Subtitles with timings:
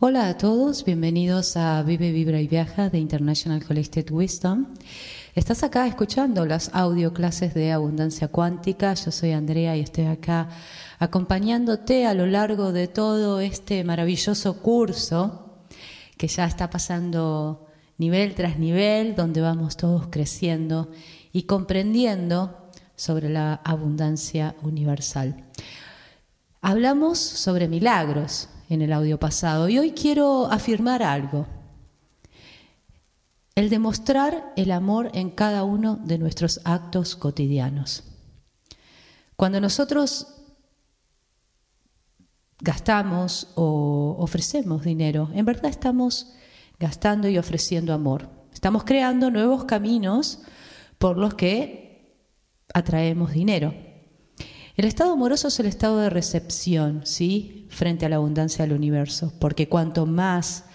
[0.00, 4.66] Hola a todos, bienvenidos a Vive, Vibra y Viaja de International Collected Wisdom.
[5.34, 8.94] Estás acá escuchando las audio clases de abundancia cuántica.
[8.94, 10.50] Yo soy Andrea y estoy acá
[11.00, 15.64] acompañándote a lo largo de todo este maravilloso curso
[16.16, 20.92] que ya está pasando nivel tras nivel, donde vamos todos creciendo
[21.32, 25.44] y comprendiendo sobre la abundancia universal.
[26.60, 29.68] Hablamos sobre milagros, en el audio pasado.
[29.68, 31.46] Y hoy quiero afirmar algo.
[33.54, 38.04] El demostrar el amor en cada uno de nuestros actos cotidianos.
[39.36, 40.28] Cuando nosotros
[42.60, 46.34] gastamos o ofrecemos dinero, en verdad estamos
[46.78, 48.28] gastando y ofreciendo amor.
[48.52, 50.40] Estamos creando nuevos caminos
[50.98, 52.24] por los que
[52.74, 53.87] atraemos dinero.
[54.78, 57.66] El estado amoroso es el estado de recepción, ¿sí?
[57.68, 60.66] Frente a la abundancia del universo, porque cuanto más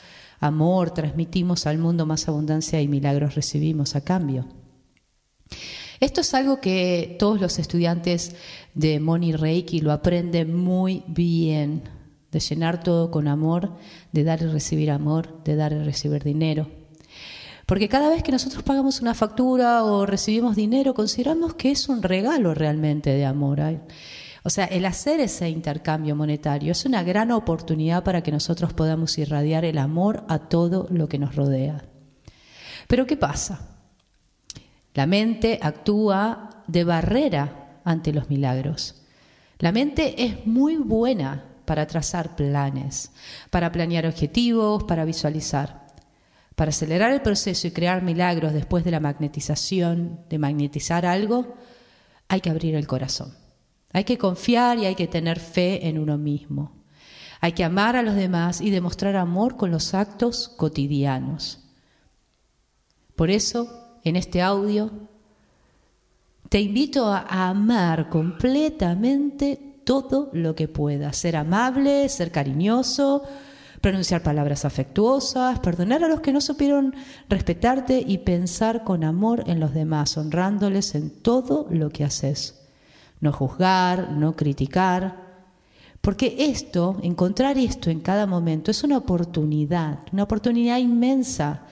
[0.41, 4.45] amor transmitimos al mundo, más abundancia y milagros recibimos a cambio.
[6.02, 8.36] Esto es algo que todos los estudiantes
[8.73, 11.83] de Moni Reiki lo aprenden muy bien,
[12.30, 13.77] de llenar todo con amor,
[14.11, 16.83] de dar y recibir amor, de dar y recibir dinero.
[17.73, 22.03] Porque cada vez que nosotros pagamos una factura o recibimos dinero, consideramos que es un
[22.03, 23.63] regalo realmente de amor.
[24.43, 29.17] O sea, el hacer ese intercambio monetario es una gran oportunidad para que nosotros podamos
[29.17, 31.83] irradiar el amor a todo lo que nos rodea.
[32.88, 33.61] Pero ¿qué pasa?
[34.93, 39.02] La mente actúa de barrera ante los milagros.
[39.58, 43.09] La mente es muy buena para trazar planes,
[43.49, 45.83] para planear objetivos, para visualizar.
[46.64, 51.55] Para acelerar el proceso y crear milagros después de la magnetización, de magnetizar algo,
[52.30, 53.36] hay que abrir el corazón.
[53.92, 56.72] Hay que confiar y hay que tener fe en uno mismo.
[57.42, 61.59] Hay que amar a los demás y demostrar amor con los actos cotidianos.
[63.17, 64.89] Por eso, en este audio,
[66.48, 71.17] te invito a amar completamente todo lo que puedas.
[71.17, 73.26] Ser amable, ser cariñoso,
[73.83, 76.95] pronunciar palabras afectuosas, perdonar a los que no supieron
[77.27, 82.61] respetarte y pensar con amor en los demás, honrándoles en todo lo que haces.
[83.20, 85.17] No juzgar, no criticar,
[85.99, 91.64] porque esto, encontrar esto en cada momento, es una oportunidad, una oportunidad inmensa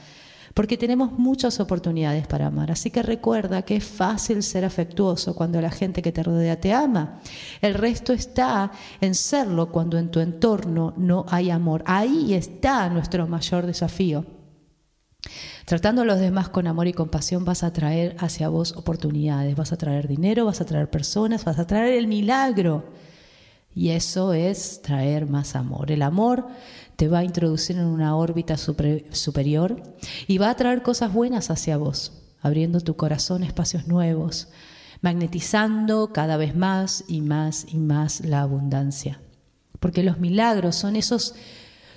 [0.53, 2.71] porque tenemos muchas oportunidades para amar.
[2.71, 6.73] Así que recuerda que es fácil ser afectuoso cuando la gente que te rodea te
[6.73, 7.19] ama.
[7.61, 11.83] El resto está en serlo cuando en tu entorno no hay amor.
[11.85, 14.25] Ahí está nuestro mayor desafío.
[15.65, 19.71] Tratando a los demás con amor y compasión vas a traer hacia vos oportunidades, vas
[19.71, 22.83] a traer dinero, vas a traer personas, vas a traer el milagro.
[23.73, 25.91] Y eso es traer más amor.
[25.91, 26.47] El amor
[26.97, 29.81] te va a introducir en una órbita superior
[30.27, 32.11] y va a traer cosas buenas hacia vos,
[32.41, 34.49] abriendo tu corazón espacios nuevos,
[35.01, 39.21] magnetizando cada vez más y más y más la abundancia.
[39.79, 41.33] Porque los milagros son esos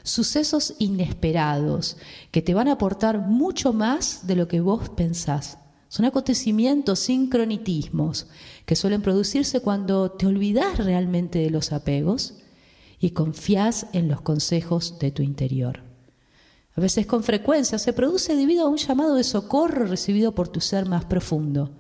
[0.05, 1.97] sucesos inesperados
[2.31, 5.59] que te van a aportar mucho más de lo que vos pensás.
[5.95, 8.27] Son acontecimientos, sincronitismos,
[8.67, 12.35] que suelen producirse cuando te olvidas realmente de los apegos
[12.99, 15.85] y confías en los consejos de tu interior.
[16.75, 20.61] A veces con frecuencia se produce debido a un llamado de socorro recibido por tu
[20.61, 21.71] ser más profundo.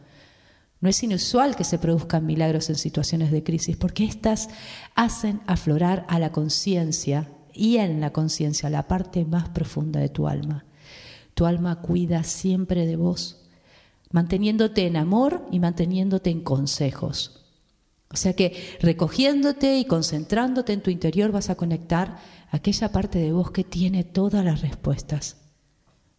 [0.80, 4.48] No es inusual que se produzcan milagros en situaciones de crisis porque éstas
[4.94, 10.28] hacen aflorar a la conciencia y en la conciencia la parte más profunda de tu
[10.28, 10.66] alma.
[11.34, 13.43] Tu alma cuida siempre de vos,
[14.14, 17.44] manteniéndote en amor y manteniéndote en consejos.
[18.12, 22.18] O sea que recogiéndote y concentrándote en tu interior vas a conectar
[22.52, 25.38] aquella parte de vos que tiene todas las respuestas.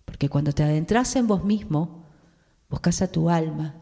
[0.04, 2.04] Porque cuando te adentras en vos mismo,
[2.70, 3.76] buscas a tu alma.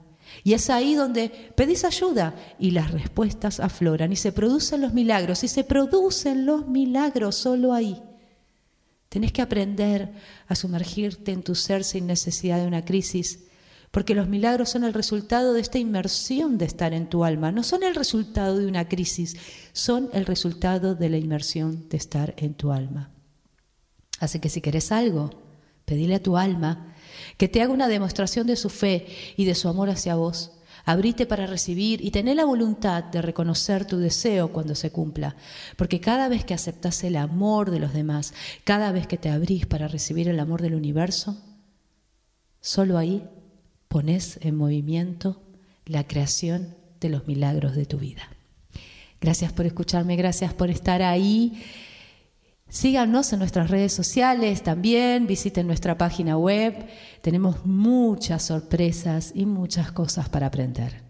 [0.44, 5.44] Y es ahí donde pedís ayuda y las respuestas afloran y se producen los milagros.
[5.44, 8.00] Y se producen los milagros solo ahí.
[9.10, 10.14] Tenés que aprender
[10.48, 13.48] a sumergirte en tu ser sin necesidad de una crisis
[13.94, 17.62] porque los milagros son el resultado de esta inmersión de estar en tu alma, no
[17.62, 19.38] son el resultado de una crisis,
[19.72, 23.12] son el resultado de la inmersión de estar en tu alma.
[24.20, 25.30] Así que si querés algo,
[25.86, 26.96] pedile a tu alma
[27.38, 29.06] que te haga una demostración de su fe
[29.38, 30.54] y de su amor hacia vos.
[30.86, 35.36] Abrite para recibir y tené la voluntad de reconocer tu deseo cuando se cumpla,
[35.78, 39.68] porque cada vez que aceptas el amor de los demás, cada vez que te abrís
[39.68, 41.38] para recibir el amor del universo,
[42.60, 43.30] solo ahí
[43.94, 45.40] pones en movimiento
[45.86, 48.24] la creación de los milagros de tu vida.
[49.22, 51.64] Gracias por escucharme, gracias por estar ahí.
[52.68, 56.88] Síganos en nuestras redes sociales también, visiten nuestra página web.
[57.22, 61.03] Tenemos muchas sorpresas y muchas cosas para aprender.